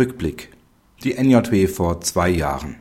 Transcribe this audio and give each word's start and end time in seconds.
Rückblick. 0.00 0.48
Die 1.04 1.12
NJW 1.12 1.66
vor 1.66 2.00
zwei 2.00 2.30
Jahren. 2.30 2.76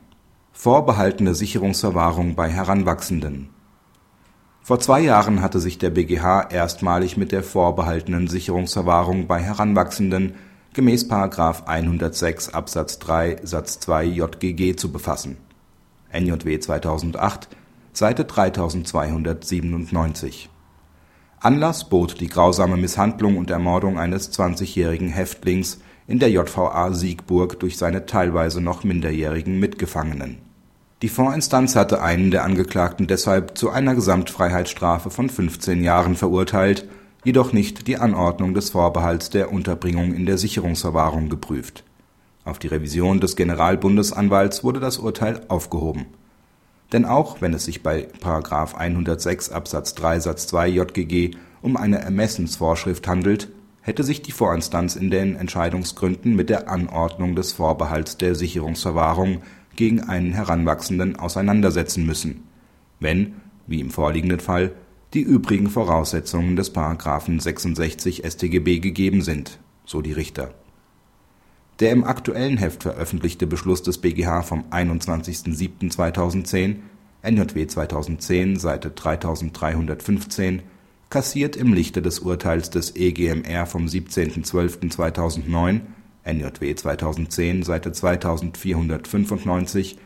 Vorbehaltene 0.54 1.36
Sicherungsverwahrung 1.36 2.36
bei 2.36 2.50
Heranwachsenden. 2.50 3.50
Vor 4.62 4.80
zwei 4.80 5.02
Jahren 5.02 5.42
hatte 5.42 5.60
sich 5.60 5.78
der 5.78 5.90
BgH 5.90 6.44
erstmalig 6.44 7.18
mit 7.18 7.34
der 7.34 7.44
vorbehaltenen 7.44 8.30
Sicherungsverwahrung 8.30 9.28
bei 9.28 9.42
Heranwachsenden 9.42 10.36
gemäß§ 10.74 11.10
106 11.66 12.54
Absatz 12.54 13.00
3 13.00 13.42
Satz 13.44 13.82
2 13.82 14.06
JGG 14.06 14.78
zu 14.78 14.90
befassen. 14.90 15.36
(NJW 16.14 16.58
2008, 16.58 17.50
Seite 17.92 18.24
3297). 18.24 20.50
Anlass 21.42 21.90
bot 21.90 22.22
die 22.22 22.30
grausame 22.30 22.78
Misshandlung 22.78 23.36
und 23.36 23.50
Ermordung 23.50 24.00
eines 24.00 24.32
20-jährigen 24.32 25.10
Häftlings 25.10 25.80
in 26.10 26.18
der 26.18 26.32
JVA 26.32 26.92
Siegburg 26.92 27.60
durch 27.60 27.78
seine 27.78 28.08
teilweise 28.08 28.62
noch 28.62 28.84
minderjährigen 28.84 29.60
Mitgefangenen. 29.60 30.40
Die 31.04 31.08
Vorinstanz 31.08 31.76
hatte 31.76 32.02
einen 32.02 32.32
der 32.32 32.44
Angeklagten 32.44 33.06
deshalb 33.06 33.58
zu 33.58 33.70
einer 33.70 33.94
Gesamtfreiheitsstrafe 33.94 35.12
von 35.12 35.30
15 35.30 35.84
Jahren 35.84 36.16
verurteilt 36.16 36.90
jedoch 37.24 37.54
nicht 37.54 37.88
die 37.88 37.98
Anordnung 37.98 38.56
des 38.56 38.72
Vorbehalts 38.72 39.30
der 39.30 39.54
Unterbringung 39.54 40.14
in 40.16 40.26
der 40.26 40.40
Sicherungsverwahrung 40.40 41.30
geprüft. 41.30 41.84
Auf 42.44 42.58
die 42.58 42.68
Revision 42.68 43.20
des 43.20 43.36
Generalbundesanwalts 43.36 44.64
wurde 44.64 44.80
das 44.80 44.98
Urteil 44.98 45.42
aufgehoben. 45.48 46.08
Denn 46.92 47.06
auch 47.06 47.40
wenn 47.40 47.54
es 47.54 47.66
sich 47.66 47.84
bei§ 47.84 48.08
106 48.76 49.52
Absatz 49.52 49.94
3 49.94 50.22
Satz 50.22 50.48
2 50.48 50.70
JGG 50.70 51.36
um 51.62 51.78
eine 51.78 52.00
Ermessensvorschrift 52.00 53.08
handelt, 53.08 53.50
hätte 53.82 54.04
sich 54.04 54.22
die 54.22 54.32
Vorinstanz 54.32 54.96
in 54.96 55.10
den 55.10 55.36
Entscheidungsgründen 55.36 56.36
mit 56.36 56.50
der 56.50 56.70
Anordnung 56.70 57.36
des 57.36 57.54
Vorbehalts 57.54 58.18
der 58.18 58.36
Sicherungsverwahrung 58.36 59.42
gegen 59.76 60.02
einen 60.02 60.34
Heranwachsenden 60.34 61.16
auseinandersetzen 61.16 62.06
müssen, 62.06 62.44
wenn, 63.00 63.36
wie 63.68 63.80
im 63.80 63.92
vorliegenden 63.92 64.40
Fall 64.40 64.74
die 65.14 65.22
übrigen 65.22 65.70
Voraussetzungen 65.70 66.56
des§ 66.56 66.76
66 67.42 68.24
StGB 68.26 68.80
gegeben 68.80 69.22
sind, 69.22 69.60
so 69.86 70.02
die 70.02 70.14
Richter. 70.14 70.54
Der 71.80 71.92
im 71.92 72.04
aktuellen 72.04 72.58
Heft 72.58 72.84
veröffentlichte 72.84 73.48
Beschluss 73.48 73.82
des 73.82 74.00
BgH 74.00 74.42
vom 74.42 74.66
21.07.2010 74.70 76.76
(NJW 77.24 77.68
2010, 77.68 78.60
Seite 78.60 78.92
3315) 78.92 80.62
kassiert 81.10 81.56
im 81.56 81.74
Lichte 81.74 82.02
des 82.02 82.20
Urteils 82.20 82.70
des 82.70 82.96
EGMR 82.96 83.66
vom 83.66 83.86
17.12.2009 83.86 85.82
(NJW 86.26 86.76
2010, 86.76 87.64
Seite 87.64 87.92
2495) 87.92 89.98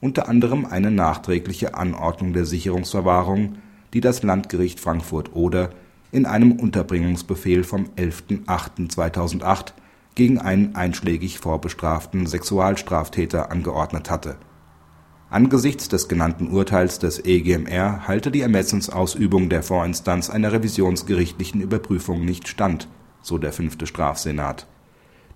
unter 0.00 0.28
anderem 0.28 0.66
eine 0.66 0.90
nachträgliche 0.90 1.74
Anordnung 1.74 2.32
der 2.32 2.44
Sicherungsverwahrung 2.44 3.56
die 3.92 4.00
das 4.00 4.22
Landgericht 4.22 4.80
Frankfurt-Oder 4.80 5.70
in 6.10 6.26
einem 6.26 6.52
Unterbringungsbefehl 6.52 7.64
vom 7.64 7.88
11.08.2008 7.96 9.72
gegen 10.14 10.38
einen 10.38 10.74
einschlägig 10.74 11.38
vorbestraften 11.38 12.26
Sexualstraftäter 12.26 13.50
angeordnet 13.50 14.10
hatte. 14.10 14.36
Angesichts 15.32 15.88
des 15.88 16.08
genannten 16.08 16.48
Urteils 16.48 16.98
des 16.98 17.24
EGMR 17.24 18.06
halte 18.06 18.30
die 18.30 18.42
Ermessensausübung 18.42 19.48
der 19.48 19.62
Vorinstanz 19.62 20.28
einer 20.28 20.52
revisionsgerichtlichen 20.52 21.62
Überprüfung 21.62 22.22
nicht 22.22 22.48
stand, 22.48 22.86
so 23.22 23.38
der 23.38 23.54
fünfte 23.54 23.86
Strafsenat. 23.86 24.66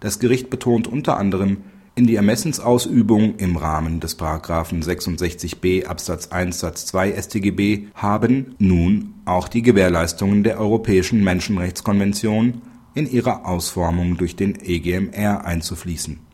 Das 0.00 0.18
Gericht 0.18 0.50
betont 0.50 0.86
unter 0.86 1.16
anderem 1.16 1.62
in 1.94 2.06
die 2.06 2.16
Ermessensausübung 2.16 3.36
im 3.36 3.56
Rahmen 3.56 4.00
des§ 4.00 4.18
66b 4.84 5.86
Absatz 5.86 6.28
1 6.28 6.58
Satz 6.58 6.84
2 6.84 7.12
StGB 7.12 7.86
haben 7.94 8.54
nun 8.58 9.14
auch 9.24 9.48
die 9.48 9.62
Gewährleistungen 9.62 10.44
der 10.44 10.60
Europäischen 10.60 11.24
Menschenrechtskonvention 11.24 12.60
in 12.92 13.10
ihrer 13.10 13.46
Ausformung 13.46 14.18
durch 14.18 14.36
den 14.36 14.60
EGMR 14.60 15.46
einzufließen 15.46 16.25